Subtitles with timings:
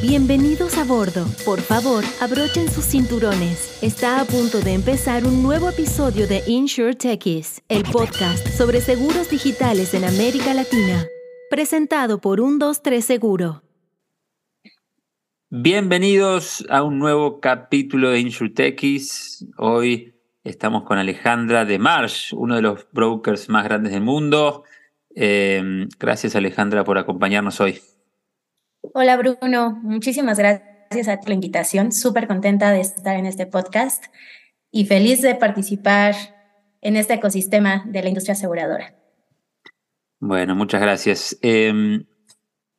[0.00, 1.26] Bienvenidos a bordo.
[1.44, 3.82] Por favor, abrochen sus cinturones.
[3.82, 9.28] Está a punto de empezar un nuevo episodio de Insure Techies, el podcast sobre seguros
[9.28, 11.04] digitales en América Latina.
[11.50, 13.64] Presentado por 123 Seguro.
[15.50, 19.48] Bienvenidos a un nuevo capítulo de Insure Techies.
[19.56, 24.62] Hoy estamos con Alejandra de Marsh, uno de los brokers más grandes del mundo.
[25.16, 27.80] Eh, gracias Alejandra por acompañarnos hoy.
[28.94, 31.92] Hola Bruno, muchísimas gracias a la invitación.
[31.92, 34.04] Súper contenta de estar en este podcast
[34.70, 36.14] y feliz de participar
[36.80, 38.94] en este ecosistema de la industria aseguradora.
[40.20, 41.38] Bueno, muchas gracias.
[41.42, 42.04] Em,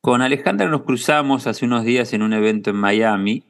[0.00, 3.44] con Alejandra nos cruzamos hace unos días en un evento en Miami.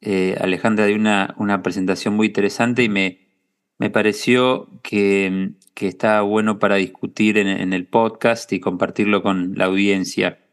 [0.00, 3.26] Eh, Alejandra dio una, una, presentación muy interesante y me,
[3.78, 9.64] me pareció que, que está bueno para discutir en el podcast y compartirlo con la
[9.64, 10.45] audiencia.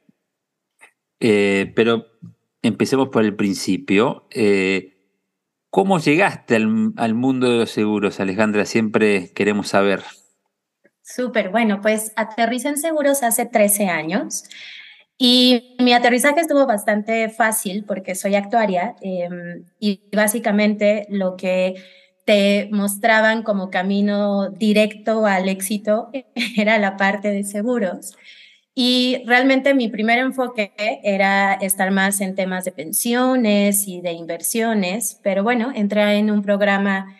[1.25, 2.05] Eh, pero
[2.61, 4.27] empecemos por el principio.
[4.29, 4.89] Eh,
[5.69, 8.65] ¿Cómo llegaste al, mundo de los seguros, Alejandra?
[8.65, 10.01] Siempre queremos saber.
[11.01, 14.43] Súper, bueno, pues aterricé en seguros hace 13 años
[15.17, 21.75] y mi aterrizaje estuvo bastante fácil porque soy actuaria em, y básicamente lo que
[22.25, 26.09] te mostraban como camino directo al éxito
[26.57, 28.13] era la parte de seguros.
[28.75, 35.19] Y realmente mi primer enfoque era estar más en temas de pensiones y de inversiones,
[35.21, 37.15] pero bueno, entré en un programa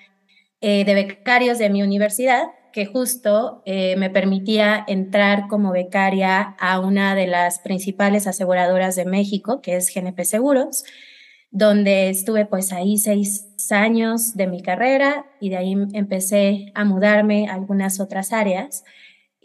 [0.62, 6.80] eh, de becarios de mi universidad que justo eh, me permitía entrar como becaria a
[6.80, 10.84] una de las principales aseguradoras de México, que es GNP Seguros,
[11.52, 17.48] donde estuve pues ahí seis años de mi carrera y de ahí empecé a mudarme
[17.48, 18.84] a algunas otras áreas.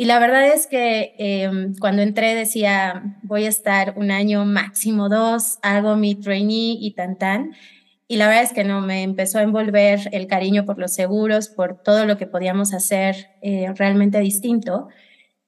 [0.00, 5.08] Y la verdad es que em, cuando entré decía, voy a estar un año, máximo
[5.08, 7.56] dos, hago mi trainee y tan tan.
[8.06, 11.48] Y la verdad es que no, me empezó a envolver el cariño por los seguros,
[11.48, 14.86] por todo lo que podíamos hacer eh, realmente distinto.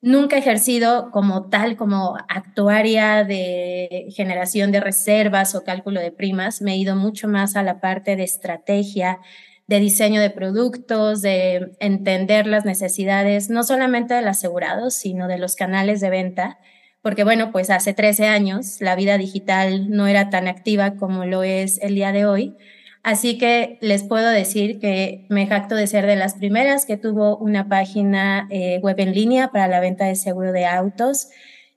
[0.00, 6.60] Nunca he ejercido como tal, como actuaria de generación de reservas o cálculo de primas.
[6.60, 9.20] Me he ido mucho más a la parte de estrategia,
[9.70, 15.54] de diseño de productos, de entender las necesidades, no solamente del asegurado, sino de los
[15.54, 16.58] canales de venta,
[17.02, 21.44] porque bueno, pues hace 13 años la vida digital no era tan activa como lo
[21.44, 22.56] es el día de hoy.
[23.04, 27.36] Así que les puedo decir que me jacto de ser de las primeras que tuvo
[27.36, 31.28] una página eh, web en línea para la venta de seguro de autos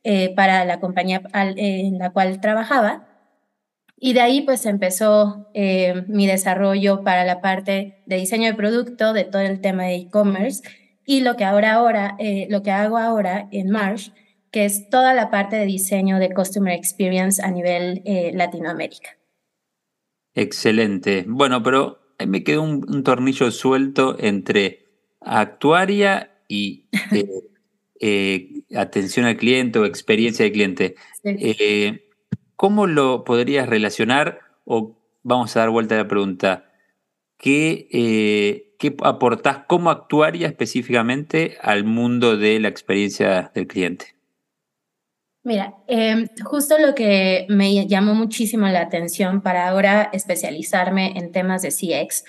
[0.03, 3.12] eh, para la compañía en la cual trabajaba.
[4.05, 9.13] Y de ahí pues empezó eh, mi desarrollo para la parte de diseño de producto,
[9.13, 10.61] de todo el tema de e-commerce
[11.05, 14.09] y lo que ahora, ahora eh, lo que hago ahora en Marsh,
[14.51, 19.11] que es toda la parte de diseño de Customer Experience a nivel eh, Latinoamérica.
[20.35, 21.23] Excelente.
[21.25, 24.85] Bueno, pero me quedó un, tornillo suelto entre
[25.21, 26.89] actuaria y
[28.75, 30.95] atención al cliente o experiencia del cliente.
[31.23, 32.02] Sí.
[32.63, 34.39] ¿Cómo lo podrías relacionar?
[34.63, 36.71] O vamos a dar vuelta a la pregunta.
[37.37, 44.15] ¿Qué, eh, ¿qué aportás, cómo actuaría específicamente al mundo de la experiencia del cliente?
[45.43, 51.63] Mira, em, justo lo que me llamó muchísimo la atención para ahora especializarme en temas
[51.63, 52.23] de CX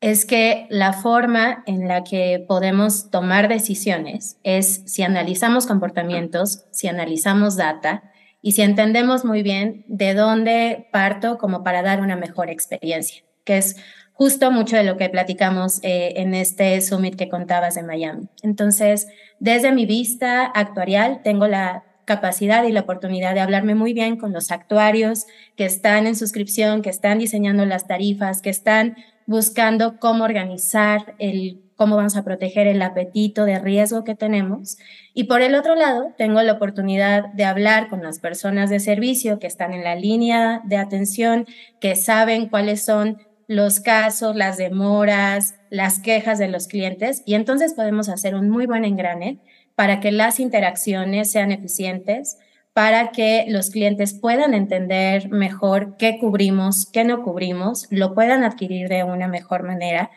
[0.00, 6.86] es que la forma en la que podemos tomar decisiones es si analizamos comportamientos, si
[6.86, 8.12] analizamos data
[8.44, 13.56] y si entendemos muy bien de dónde parto como para dar una mejor experiencia, que
[13.56, 13.76] es
[14.12, 18.28] justo mucho de lo que platicamos eh, en este summit que contabas de Miami.
[18.42, 24.18] Entonces, desde mi vista actuarial, tengo la capacidad y la oportunidad de hablarme muy bien
[24.18, 25.24] con los actuarios
[25.56, 28.94] que están en suscripción, que están diseñando las tarifas, que están
[29.24, 34.76] buscando cómo organizar el cómo vamos a proteger el apetito de riesgo que tenemos.
[35.12, 39.38] Y por el otro lado, tengo la oportunidad de hablar con las personas de servicio
[39.38, 41.46] que están en la línea de atención,
[41.80, 47.74] que saben cuáles son los casos, las demoras, las quejas de los clientes y entonces
[47.74, 49.38] podemos hacer un muy buen engrane
[49.74, 52.38] para que las interacciones sean eficientes,
[52.72, 58.88] para que los clientes puedan entender mejor qué cubrimos, qué no cubrimos, lo puedan adquirir
[58.88, 60.10] de una mejor manera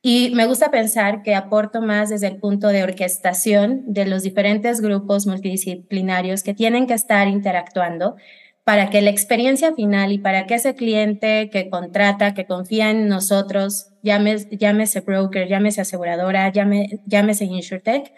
[0.00, 4.80] y me gusta pensar que aporto más desde el punto de orquestación de los diferentes
[4.80, 8.16] grupos multidisciplinarios que tienen que estar interactuando
[8.62, 13.08] para que la experiencia final y para que ese cliente que contrata, que confía en
[13.08, 18.12] nosotros, llámese, broker, llámese aseguradora, llámese InsurTech,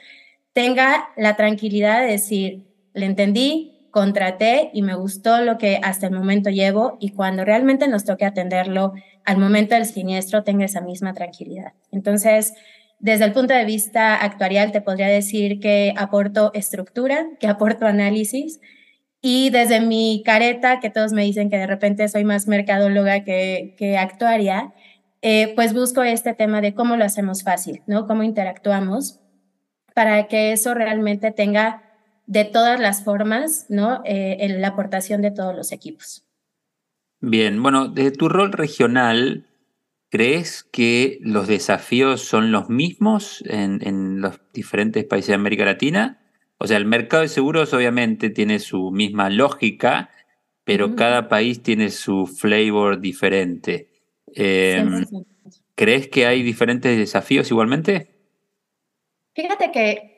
[0.52, 6.12] tenga la tranquilidad de decir, le entendí, contraté y me gustó lo que hasta el
[6.12, 8.92] momento llevo y cuando realmente nos toque atenderlo
[9.24, 11.72] al momento del siniestro tenga esa misma tranquilidad.
[11.90, 12.54] Entonces,
[12.98, 18.60] desde el punto de vista actuarial, te podría decir que aporto estructura, que aporto análisis.
[19.22, 23.74] Y desde mi careta, que todos me dicen que de repente soy más mercadóloga que,
[23.76, 24.72] que actuaria,
[25.22, 28.06] eh, pues busco este tema de cómo lo hacemos fácil, ¿no?
[28.06, 29.20] Cómo interactuamos
[29.94, 31.89] para que eso realmente tenga
[32.30, 34.02] de todas las formas, ¿no?
[34.04, 36.24] Eh, la aportación de todos los equipos.
[37.20, 39.48] Bien, bueno, de tu rol regional,
[40.10, 46.20] ¿crees que los desafíos son los mismos en, los diferentes países de América Latina?
[46.58, 50.10] O sea, el mercado de seguros obviamente tiene su misma lógica,
[50.62, 53.90] pero cada país tiene su flavor diferente.
[54.36, 55.04] Em,
[55.74, 58.19] ¿Crees que hay diferentes desafíos igualmente?
[59.32, 60.16] Fíjate que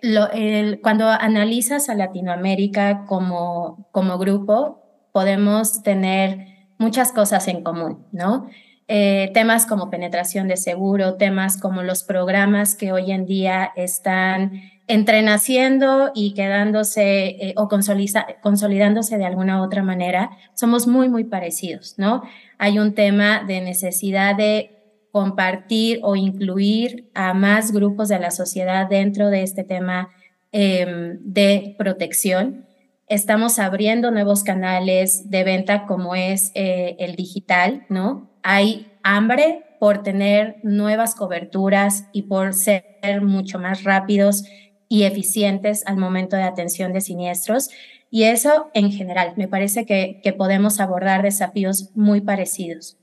[0.82, 4.82] cuando analizas a Latinoamérica como, como grupo,
[5.12, 6.46] podemos tener
[6.78, 8.48] muchas cosas en común, ¿no?
[8.88, 14.62] Eh, temas como penetración de seguro, temas como los programas que hoy en día están
[14.88, 21.94] entrenaciendo y quedándose eh, o consolidándose de alguna u otra manera, somos muy, muy parecidos,
[21.96, 22.22] ¿no?
[22.58, 24.71] Hay un tema de necesidad de
[25.12, 30.08] compartir o incluir a más grupos de la sociedad dentro de este tema
[30.52, 32.66] em, de protección.
[33.08, 38.30] Estamos abriendo nuevos canales de venta como es eh, el digital, ¿no?
[38.42, 44.44] Hay hambre por tener nuevas coberturas y por ser mucho más rápidos
[44.88, 47.68] y eficientes al momento de atención de siniestros.
[48.10, 52.96] Y eso en general, me parece que, que podemos abordar desafíos muy parecidos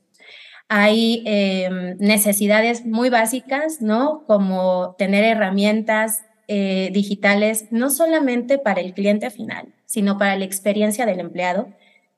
[0.70, 4.24] hay em, necesidades muy básicas, ¿no?
[4.28, 11.08] Como tener herramientas eh, digitales, no solamente para el cliente final, sino para la experiencia
[11.08, 11.70] del empleado,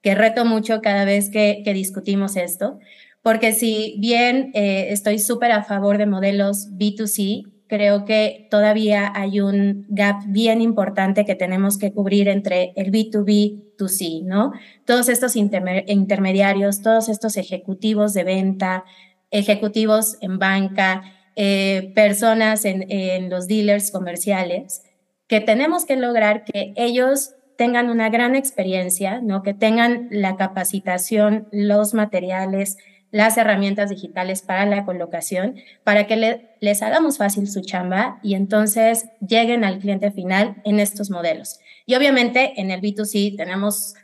[0.02, 2.80] que reto mucho cada vez que, discutimos esto,
[3.22, 9.40] porque si bien eh, estoy súper a favor de modelos B2C, creo que todavía hay
[9.40, 14.52] un gap bien importante que tenemos que cubrir entre el B2B, 2C, ¿no?
[14.84, 18.84] Todos estos intermediarios, todos estos ejecutivos de venta,
[19.30, 21.04] ejecutivos en banca,
[21.38, 24.84] eh, personas en, en los dealers comerciales,
[25.28, 29.44] que tenemos que lograr que ellos tengan una gran experiencia, ¿no?
[29.44, 32.76] Que tengan la capacitación, los materiales,
[33.12, 39.10] las herramientas digitales para la colocación, para que les hagamos fácil su chamba y entonces
[39.26, 41.60] lleguen al cliente final en estos modelos.
[41.86, 43.96] Y obviamente en el B2C tenemos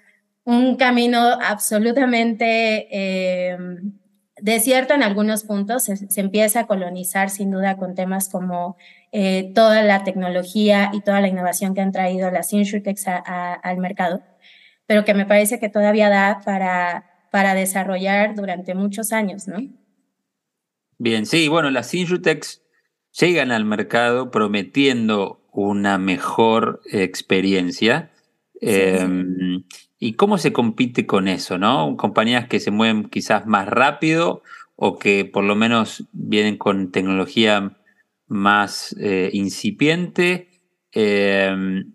[0.43, 3.57] un camino absolutamente eh,
[4.41, 5.83] desierto en algunos puntos.
[5.83, 8.77] Se, empieza a colonizar sin duda con temas como
[9.11, 14.21] eh, toda la tecnología y toda la innovación que han traído las InsurTechs al mercado,
[14.85, 19.57] pero que me parece que todavía da para para desarrollar durante muchos años, ¿no?
[20.97, 22.61] Bien, sí, bueno, las Injutex
[23.19, 28.11] llegan al mercado prometiendo una mejor experiencia.
[28.61, 29.63] Em,
[29.99, 31.97] ¿Y cómo se compite con eso, no?
[31.97, 34.43] Compañías que se mueven quizás más rápido
[34.75, 37.77] o que por lo menos vienen con tecnología
[38.27, 40.49] más eh, incipiente.
[40.91, 41.93] Em,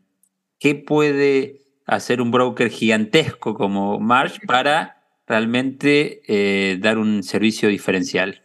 [0.58, 5.01] ¿Qué puede hacer un broker gigantesco como Marsh para
[5.32, 8.42] realmente eh, dar un servicio diferencial?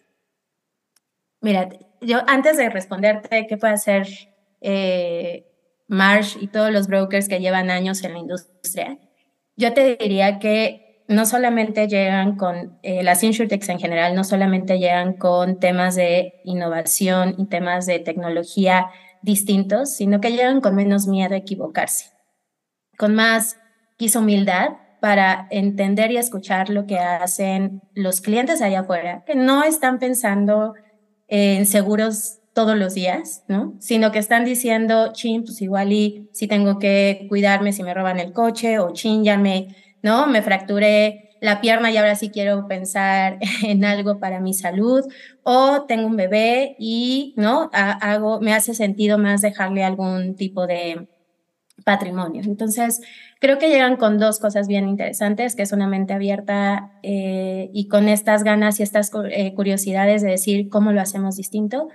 [1.41, 1.67] Mira,
[1.99, 4.07] yo antes de responderte qué puede hacer
[4.61, 5.45] eh,
[5.89, 8.97] Marsh y todos los brokers que llevan años en la industria,
[9.57, 14.79] yo te diría que no solamente llegan con eh, las insurtechs en general, no solamente
[14.79, 18.87] llegan con temas de innovación y temas de tecnología
[19.21, 22.11] distintos, sino que llegan con menos miedo a equivocarse,
[22.97, 23.57] con más
[23.97, 24.69] quizá humildad
[25.07, 30.73] para entender y escuchar lo que hacen los clientes allá afuera, que no están pensando
[31.29, 33.73] en seguros todos los días, ¿no?
[33.79, 38.19] Sino que están diciendo, chin, pues igual y si tengo que cuidarme si me roban
[38.19, 39.73] el coche, o chin, ya me,
[40.03, 40.27] ¿no?
[40.27, 45.05] Me fracturé la pierna y ahora sí quiero pensar en algo para mi salud,
[45.43, 47.69] o tengo un bebé y, ¿no?
[47.71, 51.07] Hago, me hace sentido más dejarle algún tipo de
[51.83, 52.41] patrimonio.
[52.45, 53.01] Entonces,
[53.39, 57.87] creo que llegan con dos cosas bien interesantes, que es una mente abierta eh, y
[57.87, 61.89] con estas ganas y estas eh, curiosidades de decir cómo lo hacemos distinto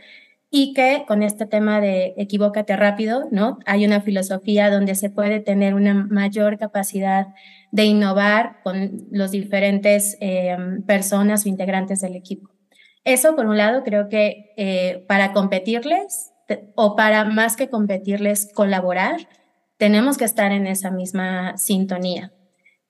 [0.51, 3.59] y que con este tema de equivócate rápido, ¿no?
[3.65, 7.29] Hay una filosofía donde se puede tener una mayor capacidad
[7.71, 12.51] de innovar con los diferentes eh, personas o integrantes del equipo.
[13.05, 16.33] Eso, por un lado, creo que para competirles
[16.75, 19.27] o para más que competirles, colaborar,
[19.83, 22.31] tenemos que estar en esa misma sintonía.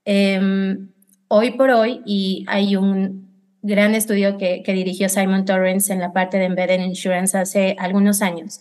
[0.05, 0.91] Em,
[1.29, 3.31] hoy por hoy, y hay un
[3.63, 8.21] gran estudio que, que, dirigió Simon Torrance en la parte de Embedded Insurance hace algunos
[8.21, 8.61] años,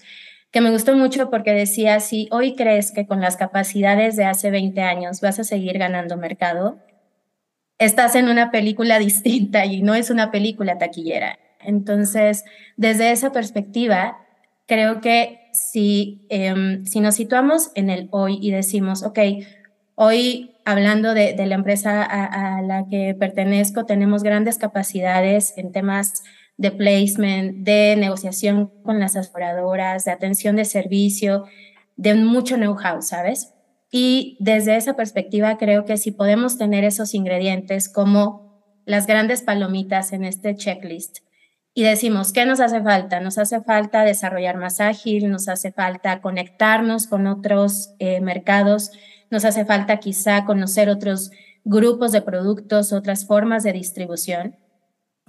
[0.50, 4.50] que me gustó mucho porque decía, si hoy crees que con las capacidades de hace
[4.50, 6.80] 20 años vas a seguir ganando mercado,
[7.80, 11.38] estás en una película distinta y no es una película taquillera.
[11.60, 12.46] Entonces,
[12.78, 14.20] desde esa perspectiva,
[14.68, 19.20] creo que si, em, si nos situamos en el hoy y decimos, ok,
[19.96, 26.24] hoy hablando de, la empresa a, la que pertenezco, tenemos grandes capacidades en temas
[26.58, 31.46] de placement, de negociación con las asesoradoras, de atención de servicio,
[31.96, 33.54] de mucho know-how, ¿sabes?
[33.92, 40.14] Y desde esa perspectiva creo que si podemos tener esos ingredientes como las grandes palomitas
[40.14, 41.20] en este checklist,
[41.74, 43.20] y decimos, ¿qué nos hace falta?
[43.22, 48.92] Nos hace falta desarrollar más ágil, nos hace falta conectarnos con otros eh, mercados,
[49.30, 51.32] nos hace falta quizá conocer otros
[51.64, 54.58] grupos de productos, otras formas de distribución.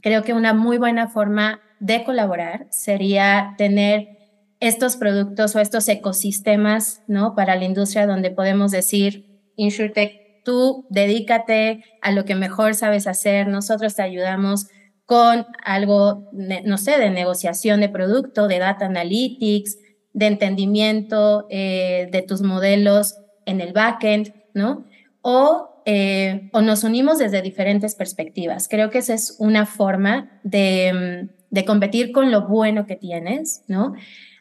[0.01, 4.19] Creo que una muy buena forma de colaborar sería tener
[4.59, 7.37] estos productos o estos ecosistemas, ¿no?
[7.37, 13.47] Para la industria donde podemos decir, InsurTech, tú dedícate a lo que mejor sabes hacer,
[13.47, 14.67] nosotros te ayudamos
[15.13, 19.77] con algo, no sé, de negociación de producto, de data analytics,
[20.15, 24.87] de entendimiento eh, de tus modelos en el backend, ¿no?
[25.21, 28.69] O, eh, o nos unimos desde diferentes perspectivas.
[28.71, 33.93] Creo que esa es una forma de, de competir con lo bueno que tienes, ¿no?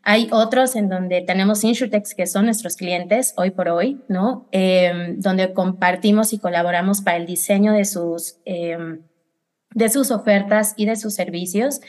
[0.03, 4.47] Hay otros en donde tenemos InsurTechs que son nuestros clientes hoy por hoy, ¿no?
[4.53, 8.37] Eh, donde compartimos y colaboramos para el diseño de sus
[9.73, 11.81] de sus ofertas y de sus servicios.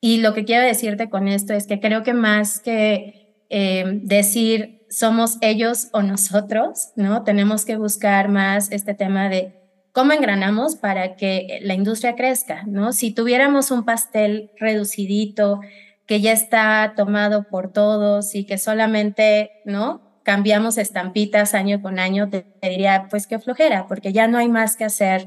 [0.00, 4.86] Y lo que quiero decirte con esto es que creo que más que eh, decir
[4.88, 7.24] somos ellos o nosotros, ¿no?
[7.24, 9.54] Tenemos que buscar más este tema de
[9.92, 12.92] cómo engranamos para que la industria crezca, ¿no?
[12.92, 15.60] Si tuviéramos un pastel reducidito
[16.06, 20.02] que ya está tomado por todos y que solamente, ¿no?
[20.22, 24.76] Cambiamos estampitas año con año, te diría, pues qué flojera, porque ya no hay más
[24.76, 25.26] que hacer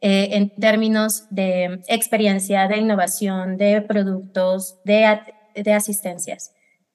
[0.00, 5.20] eh, en términos de experiencia, de innovación, de productos, de,
[5.54, 6.52] de asistencias.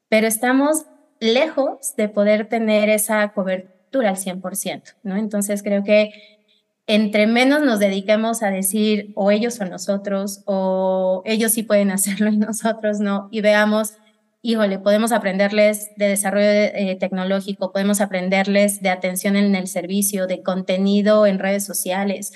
[0.10, 0.86] Pero estamos
[1.20, 5.18] lejos de poder tener esa cobertura al 100%, ¿no?
[5.18, 6.12] Entonces creo que
[6.88, 12.30] entre menos nos dediquemos a decir o ellos o nosotros, o ellos sí pueden hacerlo
[12.30, 13.96] y nosotros no, y veamos,
[14.42, 20.42] híjole, podemos aprenderles de desarrollo eh, tecnológico, podemos aprenderles de atención en el servicio, de
[20.44, 22.34] contenido en redes sociales,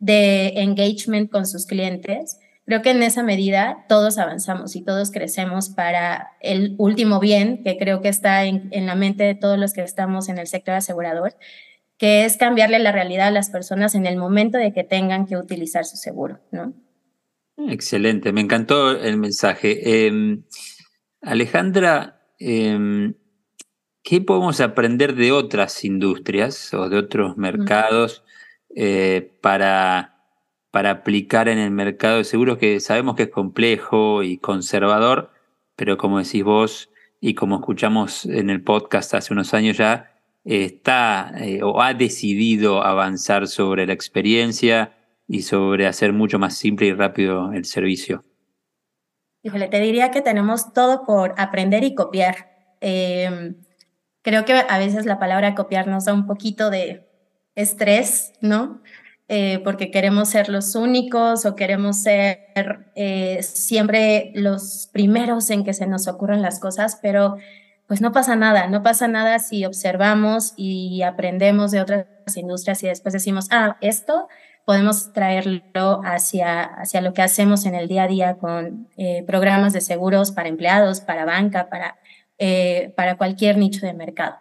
[0.00, 5.68] de engagement con sus clientes, creo que en esa medida todos avanzamos y todos crecemos
[5.68, 9.82] para el último bien que creo que está en, la mente de todos los que
[9.82, 11.34] estamos en el sector asegurador,
[11.98, 15.36] que es cambiarle la realidad a las personas en el momento de que tengan que
[15.36, 16.72] utilizar su seguro, ¿no?
[17.68, 20.06] Excelente, me encantó el mensaje.
[20.06, 20.44] Em,
[21.20, 23.14] Alejandra, em,
[24.02, 28.24] ¿qué podemos aprender de otras industrias o de otros mercados?
[28.76, 30.24] Eh, para,
[30.70, 35.32] para aplicar en el mercado de seguros que sabemos que es complejo y conservador,
[35.74, 40.12] pero como decís vos y como escuchamos en el podcast hace unos años ya,
[40.44, 44.96] está eh, o ha decidido avanzar sobre la experiencia
[45.26, 48.24] y sobre hacer mucho más simple y rápido el servicio?
[49.42, 52.76] Híjole, te diría que tenemos todo por aprender y copiar.
[52.80, 53.56] Em,
[54.22, 57.09] creo que a veces la palabra copiar nos da un poquito de,
[57.60, 58.80] estrés, ¿no?
[59.32, 62.48] Eh, porque queremos ser los únicos o queremos ser
[62.96, 67.36] eh, siempre los primeros en que se nos ocurran las cosas, pero
[67.86, 72.88] pues no pasa nada, no pasa nada si observamos y aprendemos de otras industrias y
[72.88, 74.26] después decimos, ah, esto
[74.64, 79.72] podemos traerlo hacia, hacia lo que hacemos en el día a día con eh, programas
[79.72, 81.98] de seguros para empleados, para banca, para,
[82.96, 84.34] para cualquier nicho de mercado.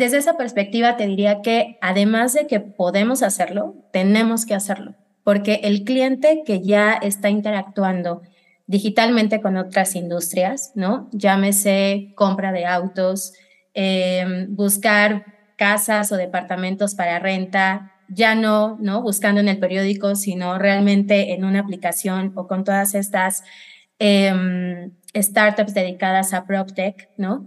[0.00, 5.60] Desde esa perspectiva te diría que además de que podemos hacerlo, tenemos que hacerlo, porque
[5.64, 8.22] el cliente que ya está interactuando
[8.66, 11.10] digitalmente con otras industrias, ¿no?
[11.12, 13.34] Llámese compra de autos,
[13.74, 15.26] em, buscar
[15.56, 19.02] casas o departamentos para renta, ya no, ¿no?
[19.02, 23.44] Buscando en el periódico, sino realmente en una aplicación o con todas estas
[23.98, 27.44] em, startups dedicadas a PropTech, ¿no?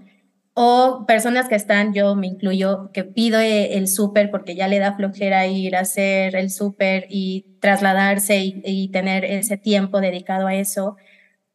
[0.55, 4.95] O personas que están, yo me incluyo, que pido el súper porque ya le da
[4.95, 10.95] flojera ir a hacer el súper y trasladarse y, tener ese tiempo dedicado a eso.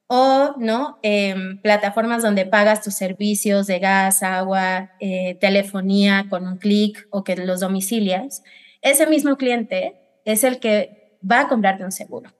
[0.09, 0.99] o ¿no?
[1.03, 7.25] Em, plataformas donde pagas tus servicios de gas, agua, eh, telefonía con un clic o
[7.25, 8.43] que los domicilias,
[8.83, 12.31] ese mismo cliente es el que va a comprarte un seguro.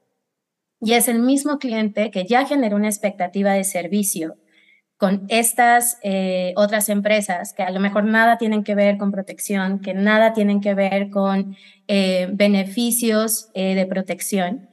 [0.81, 4.37] Y es el mismo cliente que ya generó una expectativa de servicio
[4.99, 9.81] con estas eh, otras empresas que a lo mejor nada tienen que ver con protección,
[9.81, 14.69] que nada tienen que ver con eh, beneficios de protección,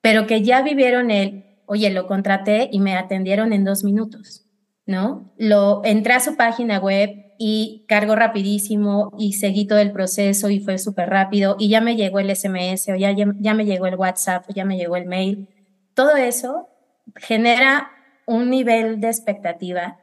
[0.00, 4.46] pero que ya vivieron el oye, lo contraté y me atendieron en dos minutos,
[4.86, 5.32] ¿no?
[5.36, 10.60] Lo entré a su página web y cargo rapidísimo y seguí todo el proceso y
[10.60, 13.96] fue súper rápido y ya me llegó el SMS o ya, ya, me llegó el
[13.96, 15.48] WhatsApp o ya me llegó el mail.
[15.92, 16.68] Todo eso
[17.16, 17.90] genera
[18.26, 19.98] un nivel de expectativa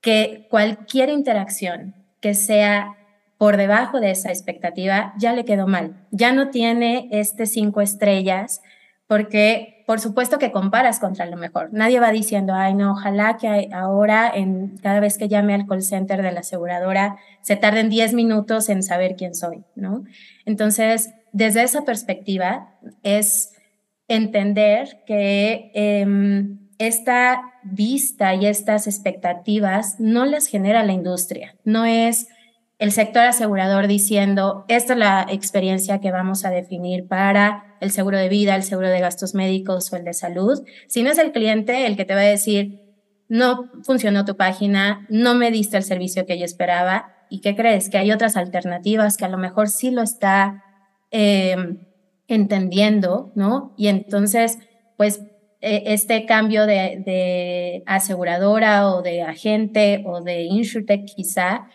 [0.00, 2.96] que cualquier interacción que sea
[3.36, 6.06] por debajo de esa expectativa ya le quedó mal.
[6.10, 8.62] Ya no tiene este cinco estrellas
[9.06, 11.70] porque por supuesto que comparas contra lo mejor.
[11.72, 15.80] Nadie va diciendo, ay, no, ojalá que ahora, en, cada vez que llame al call
[15.80, 20.04] center de la aseguradora, se tarden 10 minutos en saber quién soy, ¿no?
[20.44, 23.54] Entonces, desde esa perspectiva, es
[24.08, 32.28] entender que em, esta vista y estas expectativas no las genera la industria, no es
[32.78, 38.18] el sector asegurador diciendo, esta es la experiencia que vamos a definir para el seguro
[38.18, 41.32] de vida, el seguro de gastos médicos o el de salud, Si no es el
[41.32, 42.80] cliente el que te va a decir,
[43.28, 47.90] no funcionó tu página, no me diste el servicio que yo esperaba y qué crees,
[47.90, 50.64] que hay otras alternativas que a lo mejor sí lo está
[51.10, 51.80] em,
[52.26, 53.74] entendiendo, ¿no?
[53.76, 54.58] Y entonces,
[54.96, 55.20] pues
[55.60, 61.68] e, este cambio de, aseguradora o de agente o de insurtech quizá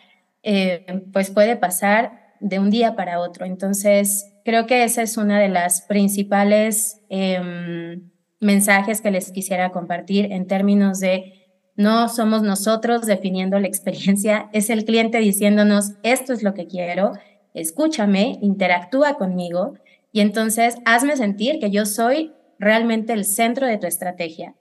[0.43, 3.45] eh, pues puede pasar de un día para otro.
[3.45, 8.09] Entonces, creo que esa es una de las principales em,
[8.39, 11.39] mensajes que les quisiera compartir en términos de
[11.75, 17.13] no somos nosotros definiendo la experiencia, es el cliente diciéndonos, esto es lo que quiero,
[17.53, 19.75] escúchame, interactúa conmigo
[20.11, 24.55] y entonces hazme sentir que yo soy realmente el centro de tu estrategia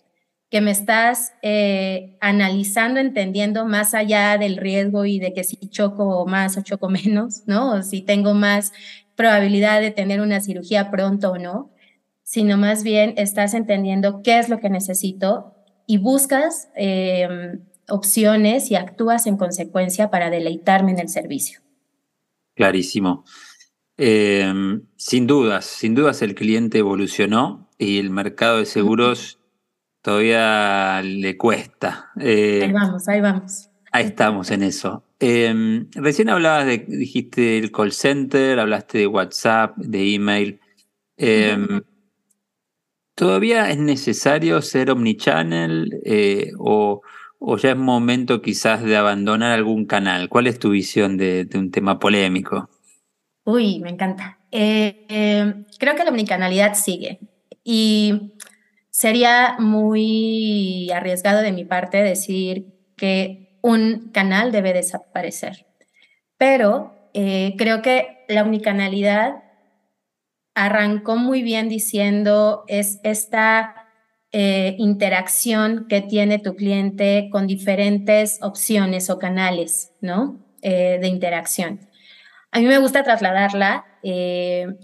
[0.52, 6.26] que me estás eh, analizando, entendiendo más allá del riesgo y de que si choco
[6.26, 7.72] más o choco menos, ¿no?
[7.72, 8.72] O si tengo más
[9.16, 11.70] probabilidad de tener una cirugía pronto o no,
[12.22, 15.54] sino más bien estás entendiendo qué es lo que necesito
[15.86, 21.60] y buscas em, opciones y actúas en consecuencia para deleitarme en el servicio.
[22.54, 23.24] Clarísimo.
[23.96, 29.38] Em, sin dudas, sin dudas el cliente evolucionó y el mercado de seguros
[30.00, 32.10] todavía le cuesta.
[32.18, 33.68] Eh, ahí vamos, ahí vamos.
[33.92, 35.04] Ahí estamos en eso.
[35.20, 40.60] Em, recién hablabas de, dijiste el call center, hablaste de WhatsApp, de email.
[41.16, 41.82] Em,
[43.14, 47.02] ¿Todavía es necesario ser omnichannel eh, o,
[47.38, 50.30] o, ya es momento quizás de abandonar algún canal?
[50.30, 52.70] ¿Cuál es tu visión de, de un tema polémico?
[53.44, 54.38] Uy, me encanta.
[54.50, 57.20] Eh, em, creo que la omnicanalidad sigue.
[57.64, 58.34] Y
[58.90, 65.66] sería muy arriesgado de mi parte decir que un canal debe desaparecer.
[66.36, 69.42] Pero eh, creo que la unicanalidad
[70.54, 73.74] arrancó muy bien diciendo es esta
[74.32, 80.38] eh, interacción que tiene tu cliente con diferentes opciones o canales, ¿no?
[80.62, 81.80] Eh, de interacción.
[82.52, 83.86] A mí me gusta trasladarla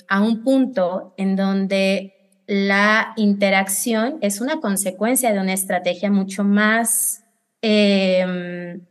[0.09, 2.15] a un punto en donde
[2.47, 7.25] la interacción es una consecuencia de una estrategia mucho más
[7.61, 8.87] em,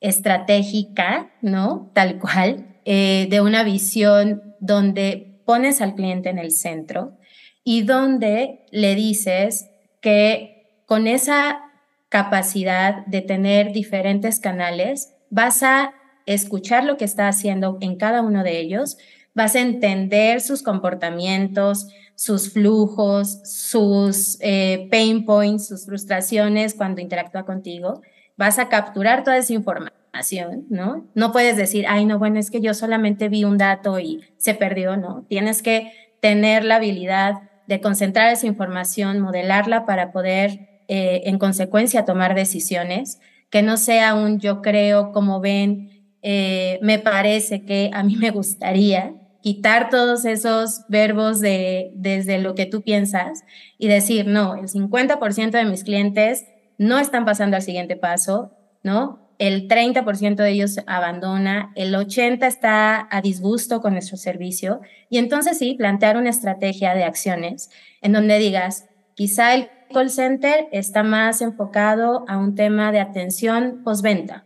[0.00, 1.92] estratégica, ¿no?
[1.94, 7.16] Tal cual, eh, de una visión donde pones al cliente en el centro
[7.62, 11.60] y donde le dices que con esa
[12.08, 15.94] capacidad de tener diferentes canales, vas a
[16.26, 18.98] escuchar lo que está haciendo en cada uno de ellos,
[19.34, 27.44] vas a entender sus comportamientos, sus flujos, sus eh, pain points, sus frustraciones cuando interactúa
[27.44, 28.02] contigo.
[28.36, 31.06] Vas a capturar toda esa información, ¿no?
[31.14, 34.54] No puedes decir, ay, no, bueno, es que yo solamente vi un dato y se
[34.54, 35.24] perdió, ¿no?
[35.28, 37.34] Tienes que tener la habilidad
[37.66, 44.14] de concentrar esa información, modelarla para poder, eh, en consecuencia, tomar decisiones, que no sea
[44.14, 45.95] un yo creo, como ven,
[46.28, 52.56] eh, me parece que a mí me gustaría, quitar todos esos verbos de, desde lo
[52.56, 53.44] que tú piensas
[53.78, 56.46] y decir, no, el 50% de mis clientes
[56.78, 58.50] no están pasando al siguiente paso,
[58.82, 59.30] ¿no?
[59.38, 65.56] El 30% de ellos abandona, el 80% está a disgusto con nuestro servicio y entonces
[65.58, 67.70] sí, plantear una estrategia de acciones
[68.02, 73.82] en donde digas, quizá el call center está más enfocado a un tema de atención
[73.84, 74.45] postventa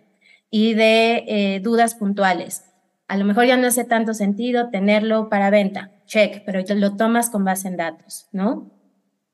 [0.50, 2.64] y de eh, dudas puntuales.
[3.08, 7.30] A lo mejor ya no hace tanto sentido tenerlo para venta, check, pero lo tomas
[7.30, 8.70] con base en datos, ¿no?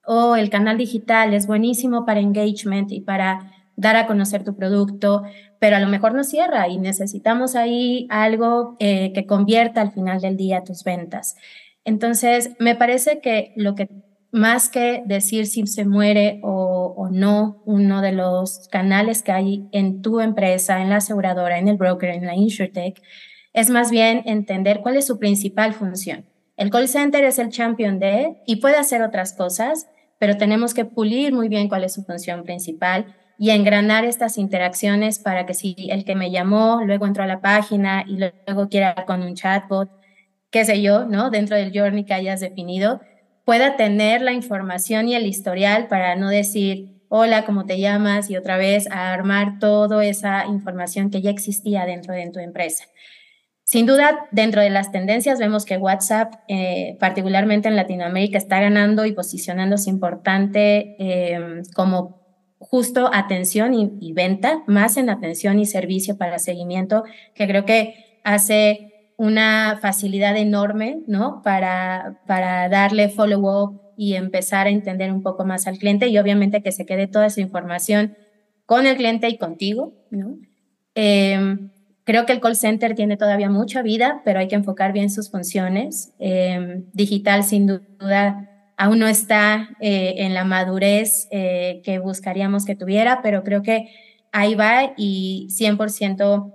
[0.05, 5.23] O el canal digital es buenísimo para engagement y para dar a conocer tu producto,
[5.59, 10.21] pero a lo mejor no cierra y necesitamos ahí algo eh, que convierta al final
[10.21, 11.37] del día tus ventas.
[11.85, 13.89] Entonces, me parece que lo que
[14.37, 19.67] más que decir si se muere o, o, no uno de los canales que hay
[19.73, 23.03] en tu empresa, en la aseguradora, en el broker, en la insurtech,
[23.55, 26.27] es más bien entender cuál es su principal función.
[26.59, 30.85] El call center es el champion de y puede hacer otras cosas, pero tenemos que
[30.85, 35.75] pulir muy bien cuál es su función principal y engranar estas interacciones para que si
[35.91, 39.91] el que me llamó luego entró a la página y luego quiera con un chatbot,
[40.51, 41.31] qué sé yo, ¿no?
[41.31, 43.01] Dentro del journey que hayas definido,
[43.47, 48.29] pueda tener la información y el historial para no decir, hola, ¿cómo te llamas?
[48.29, 52.87] Y otra vez armar toda esa información que ya existía dentro de tu empresa.
[53.63, 59.07] Sin duda, dentro de las tendencias vemos que WhatsApp, eh, particularmente en Latinoamérica, está ganando
[59.07, 62.27] y posicionándose importante eh, como
[62.59, 68.86] justo atención y, venta, más en atención y servicio para seguimiento, que creo que hace
[69.17, 71.43] una facilidad enorme, ¿no?
[71.43, 76.63] Para, para darle follow-up y empezar a entender un poco más al cliente y obviamente
[76.63, 78.17] que se quede toda esa información
[78.67, 80.37] con el cliente y contigo, ¿no?
[80.95, 81.57] Eh,
[82.07, 85.29] Creo que el call center tiene todavía mucha vida, pero hay que enfocar bien sus
[85.29, 86.15] funciones.
[86.21, 92.77] Em, digital, sin duda, aún no está eh, en la madurez eh, que buscaríamos que
[92.77, 93.89] tuviera, pero creo que
[94.31, 96.53] ahí va y 100%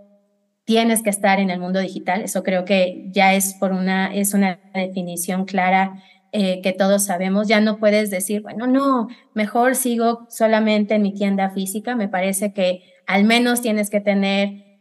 [0.65, 2.21] tienes que estar en el mundo digital.
[2.21, 7.47] Eso creo que ya es por una, es una definición clara eh, que todos sabemos.
[7.47, 11.95] Ya no puedes decir, bueno, no, mejor sigo solamente en mi tienda física.
[11.95, 14.71] Me parece que al menos tienes que tener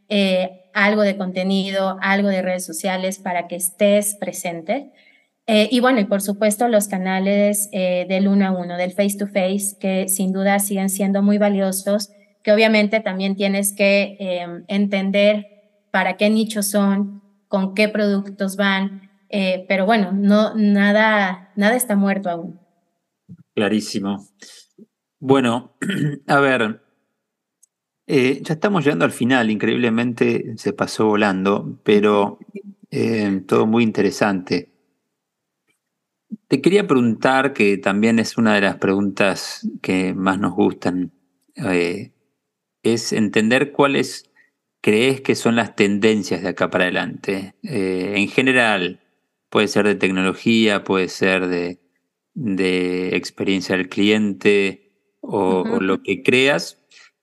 [0.72, 4.90] algo de contenido, algo de redes sociales para que estés presente.
[5.46, 9.16] Eh, y bueno, y por supuesto los canales eh, del uno a uno, del face
[9.18, 12.10] to face, que sin duda siguen siendo muy valiosos,
[12.44, 15.59] que obviamente también tienes que em, entender
[15.90, 21.96] para qué nichos son, con qué productos van, eh, pero bueno, no, nada, nada está
[21.96, 22.60] muerto aún.
[23.54, 24.26] Clarísimo.
[25.18, 25.76] Bueno,
[26.26, 26.82] a ver,
[28.06, 32.38] eh, ya estamos llegando al final, increíblemente se pasó volando, pero
[32.90, 34.72] eh, todo muy interesante.
[36.48, 41.12] Te quería preguntar, que también es una de las preguntas que más nos gustan,
[42.82, 44.29] es entender cuáles
[44.80, 47.54] crees que son las tendencias de acá para adelante.
[47.62, 49.00] en general,
[49.48, 51.78] puede ser de tecnología, puede ser de,
[53.14, 56.80] experiencia del cliente o lo que creas,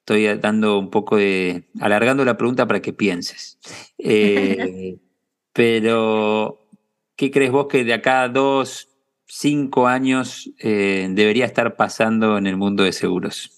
[0.08, 3.60] estoy dando un poco de, alargando la pregunta para que pienses.
[3.98, 4.98] Eh,
[5.54, 6.70] pero,
[7.18, 8.88] ¿qué crees vos que de acá a dos,
[9.26, 13.57] cinco años eh, debería estar pasando en el mundo de seguros?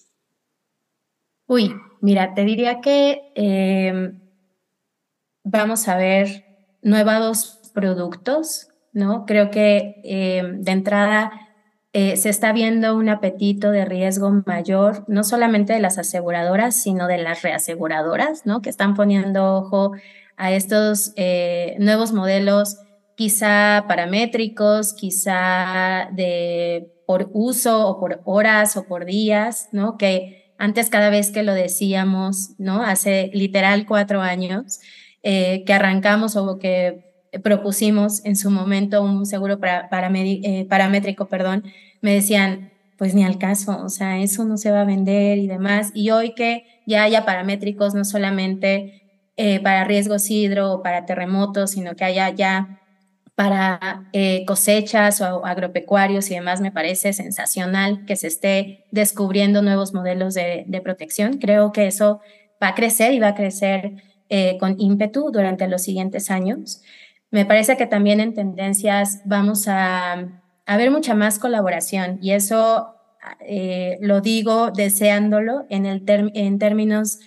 [1.50, 4.20] Uy, mira, te diría que em,
[5.42, 6.44] vamos a ver
[6.80, 9.26] nuevos productos, ¿no?
[9.26, 11.32] Creo que em, de entrada
[11.92, 17.08] eh, se está viendo un apetito de riesgo mayor, no solamente de las aseguradoras, sino
[17.08, 18.62] de las reaseguradoras, ¿no?
[18.62, 19.90] Que están poniendo ojo
[20.36, 22.76] a estos eh, nuevos modelos,
[23.16, 29.98] quizá paramétricos, quizá de por uso o por horas o por días, ¿no?
[29.98, 32.82] Que antes cada vez que lo decíamos, ¿no?
[32.82, 34.80] Hace literal cuatro años
[35.22, 41.64] eh, que arrancamos o que propusimos en su momento un seguro para, eh, paramétrico, perdón,
[42.02, 45.46] me decían, pues ni al caso, o sea, eso no se va a vender y
[45.46, 45.92] demás.
[45.94, 49.02] Y hoy que ya haya paramétricos, no solamente
[49.38, 52.79] eh, para riesgos hidro o para terremotos, sino que haya ya
[53.40, 59.94] para eh, cosechas o agropecuarios y demás, me parece sensacional que se esté descubriendo nuevos
[59.94, 61.38] modelos de, protección.
[61.38, 62.20] Creo que eso
[62.62, 63.94] va a crecer y va a crecer
[64.60, 66.82] con ímpetu durante los siguientes años.
[67.30, 70.28] Me parece que también en tendencias vamos a,
[70.66, 72.94] ver mucha más colaboración y eso
[73.40, 77.20] eh, lo digo deseándolo en, el en términos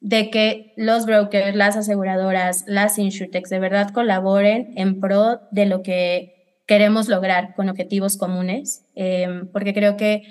[0.00, 5.82] de que los brokers, las aseguradoras, las insurtechs de verdad colaboren en pro de lo
[5.82, 10.22] que queremos lograr con objetivos comunes, em, porque creo que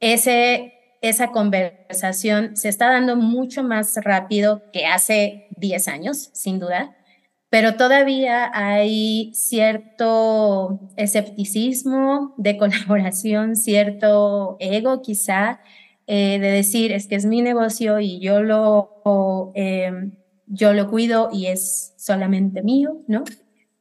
[0.00, 6.94] ese, esa conversación se está dando mucho más rápido que hace 10 años, sin duda
[7.54, 15.60] pero todavía hay cierto escepticismo de colaboración, cierto ego quizá,
[16.06, 20.12] eh, de decir, es que es mi negocio y yo lo, em,
[20.46, 23.24] yo lo cuido y es solamente mío, ¿no?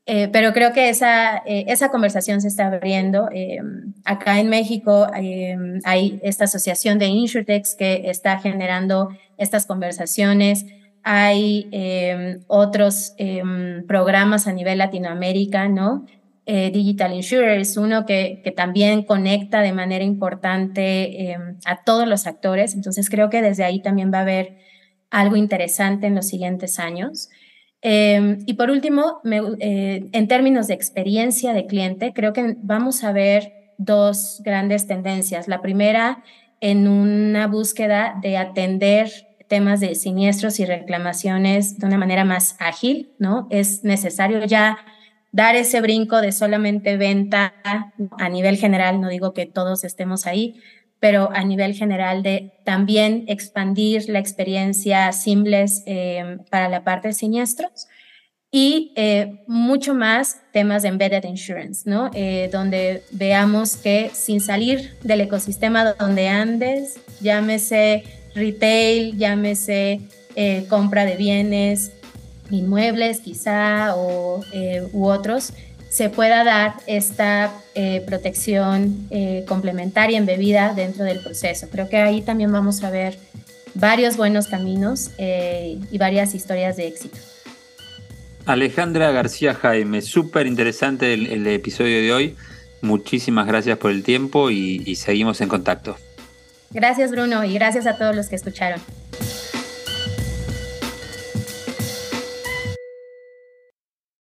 [0.05, 3.29] Eh, pero creo que esa, eh, esa conversación se está abriendo.
[3.31, 10.65] Em, acá en México em, hay esta asociación de InsurTechs que está generando estas conversaciones
[11.05, 11.69] hay
[12.47, 13.13] otros
[13.89, 16.05] programas a nivel Latinoamérica, ¿no?
[16.45, 22.06] Eh, Digital Insurer es uno que, que, también conecta de manera importante em, a todos
[22.06, 24.58] los actores, entonces creo que desde ahí también va a haber
[25.10, 27.29] algo interesante en los siguientes años.
[27.82, 29.21] y por último,
[29.60, 35.47] eh, en términos de experiencia de cliente, creo que vamos a ver dos grandes tendencias.
[35.47, 36.23] La primera,
[36.62, 39.10] en una búsqueda de atender
[39.49, 43.47] temas de siniestros y reclamaciones de una manera más ágil, ¿no?
[43.51, 44.77] Es necesario ya
[45.34, 47.54] dar ese brinco de solamente venta
[48.17, 50.56] a nivel general, no digo que todos estemos ahí,
[51.02, 57.13] pero a nivel general de también expandir la experiencia simples eh, para la parte de
[57.13, 57.88] siniestros
[58.56, 62.12] y eh, mucho más temas de embedded insurance, ¿no?
[62.13, 68.04] Eh, donde veamos que sin salir del ecosistema donde andes, llámese
[68.36, 70.02] retail, llámese
[70.36, 71.91] eh, compra de bienes,
[72.49, 75.53] inmuebles quizá o, eh, u otros,
[75.89, 79.08] se pueda dar esta eh, protección
[79.47, 81.67] complementaria embebida dentro del proceso.
[81.69, 83.19] Creo que ahí también vamos a ver
[83.75, 87.17] varios buenos caminos y varias historias de éxito.
[88.47, 92.36] Alejandra García Jaime, súper interesante el, episodio de hoy.
[92.82, 95.95] Muchísimas gracias por el tiempo y seguimos en contacto.
[96.73, 98.82] Gracias Bruno y gracias a todos los que escucharon.